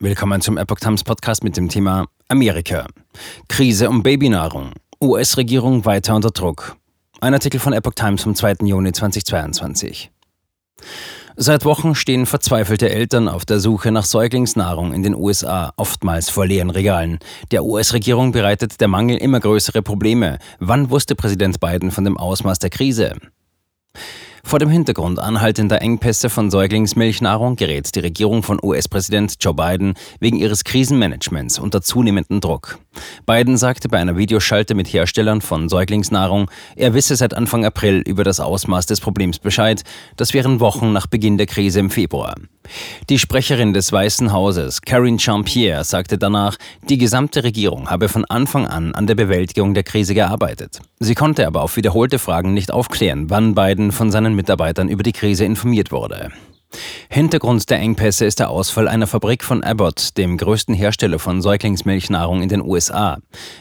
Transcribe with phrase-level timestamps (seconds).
[0.00, 2.86] Willkommen zum Epoch Times Podcast mit dem Thema Amerika.
[3.48, 4.70] Krise um Babynahrung.
[5.02, 6.76] US-Regierung weiter unter Druck.
[7.20, 8.58] Ein Artikel von Epoch Times vom 2.
[8.62, 10.12] Juni 2022.
[11.34, 16.46] Seit Wochen stehen verzweifelte Eltern auf der Suche nach Säuglingsnahrung in den USA, oftmals vor
[16.46, 17.18] leeren Regalen.
[17.50, 20.38] Der US-Regierung bereitet der Mangel immer größere Probleme.
[20.60, 23.16] Wann wusste Präsident Biden von dem Ausmaß der Krise?
[24.48, 30.38] Vor dem Hintergrund anhaltender Engpässe von Säuglingsmilchnahrung gerät die Regierung von US-Präsident Joe Biden wegen
[30.38, 32.78] ihres Krisenmanagements unter zunehmenden Druck.
[33.26, 38.24] Biden sagte bei einer Videoschalte mit Herstellern von Säuglingsnahrung, er wisse seit Anfang April über
[38.24, 39.84] das Ausmaß des Problems Bescheid.
[40.16, 42.34] Das wären Wochen nach Beginn der Krise im Februar.
[43.08, 46.56] Die Sprecherin des Weißen Hauses, Karine Jean-Pierre, sagte danach,
[46.88, 50.80] die gesamte Regierung habe von Anfang an an der Bewältigung der Krise gearbeitet.
[50.98, 55.12] Sie konnte aber auf wiederholte Fragen nicht aufklären, wann Biden von seinen Mitarbeitern über die
[55.12, 56.30] Krise informiert wurde.
[57.08, 62.42] Hintergrund der Engpässe ist der Ausfall einer Fabrik von Abbott, dem größten Hersteller von Säuglingsmilchnahrung
[62.42, 63.18] in den USA.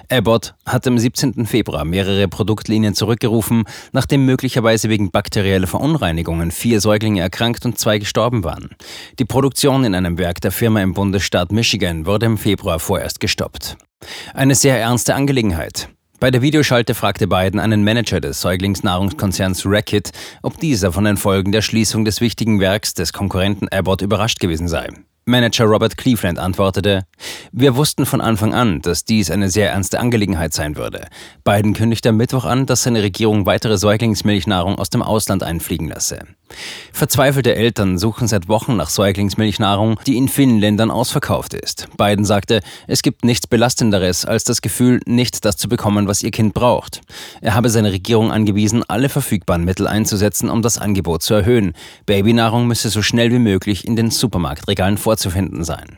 [0.09, 1.45] Abbott hat am 17.
[1.45, 8.44] Februar mehrere Produktlinien zurückgerufen, nachdem möglicherweise wegen bakterieller Verunreinigungen vier Säuglinge erkrankt und zwei gestorben
[8.44, 8.72] waren.
[9.20, 13.78] Die Produktion in einem Werk der Firma im Bundesstaat Michigan wurde im Februar vorerst gestoppt.
[14.33, 15.89] Eine sehr ernste Angelegenheit.
[16.20, 20.10] Bei der Videoschalte fragte Biden einen Manager des Säuglingsnahrungskonzerns Reckitt,
[20.42, 24.68] ob dieser von den Folgen der Schließung des wichtigen Werks des Konkurrenten Abbott überrascht gewesen
[24.68, 24.90] sei.
[25.26, 27.04] Manager Robert Cleveland antwortete,
[27.52, 31.06] wir wussten von Anfang an, dass dies eine sehr ernste Angelegenheit sein würde.
[31.44, 36.22] Biden kündigte am Mittwoch an, dass seine Regierung weitere Säuglingsmilchnahrung aus dem Ausland einfliegen lasse.
[36.94, 41.88] Verzweifelte Eltern suchen seit Wochen nach Säuglingsmilchnahrung, die in vielen Ländern ausverkauft ist.
[41.98, 46.31] Biden sagte, es gibt nichts Belastenderes als das Gefühl, nicht das zu bekommen, was ihr
[46.31, 47.02] Kind braucht.
[47.42, 51.73] Er habe seine Regierung angewiesen, alle verfügbaren Mittel einzusetzen, um das Angebot zu erhöhen.
[52.06, 55.98] Babynahrung müsse so schnell wie möglich in den Supermarktregalen vorzufinden sein.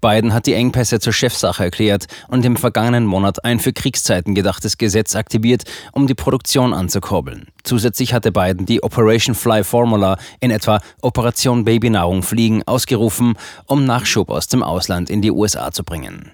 [0.00, 4.78] Biden hat die Engpässe zur Chefsache erklärt und im vergangenen Monat ein für Kriegszeiten gedachtes
[4.78, 7.48] Gesetz aktiviert, um die Produktion anzukurbeln.
[7.64, 13.34] Zusätzlich hatte Biden die Operation Fly Formula in etwa Operation Babynahrung fliegen ausgerufen,
[13.66, 16.32] um Nachschub aus dem Ausland in die USA zu bringen.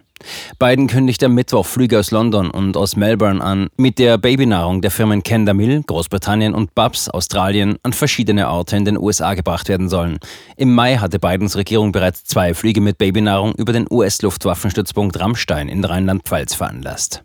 [0.59, 4.91] Biden kündigte am Mittwoch Flüge aus London und aus Melbourne an, mit der Babynahrung der
[4.91, 10.19] Firmen Kendamil, Großbritannien und Babs, Australien, an verschiedene Orte in den USA gebracht werden sollen.
[10.56, 15.84] Im Mai hatte Bidens Regierung bereits zwei Flüge mit Babynahrung über den US-Luftwaffenstützpunkt Rammstein in
[15.84, 17.25] Rheinland-Pfalz veranlasst.